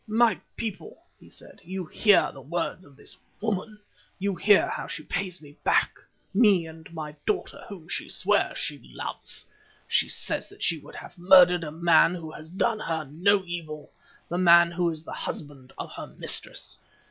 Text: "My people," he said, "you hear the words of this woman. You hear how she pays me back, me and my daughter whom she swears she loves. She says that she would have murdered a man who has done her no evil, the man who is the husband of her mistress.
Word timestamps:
"My 0.07 0.39
people," 0.57 0.97
he 1.19 1.29
said, 1.29 1.59
"you 1.63 1.85
hear 1.85 2.31
the 2.31 2.41
words 2.41 2.85
of 2.85 2.95
this 2.95 3.15
woman. 3.39 3.77
You 4.17 4.33
hear 4.35 4.67
how 4.67 4.87
she 4.87 5.03
pays 5.03 5.39
me 5.43 5.57
back, 5.63 5.93
me 6.33 6.65
and 6.65 6.91
my 6.91 7.15
daughter 7.27 7.63
whom 7.69 7.87
she 7.87 8.09
swears 8.09 8.57
she 8.57 8.79
loves. 8.95 9.45
She 9.87 10.09
says 10.09 10.47
that 10.47 10.63
she 10.63 10.79
would 10.79 10.95
have 10.95 11.19
murdered 11.19 11.63
a 11.63 11.69
man 11.71 12.15
who 12.15 12.31
has 12.31 12.49
done 12.49 12.79
her 12.79 13.03
no 13.05 13.43
evil, 13.45 13.91
the 14.27 14.39
man 14.39 14.71
who 14.71 14.89
is 14.89 15.03
the 15.03 15.13
husband 15.13 15.71
of 15.77 15.91
her 15.93 16.07
mistress. 16.07 16.79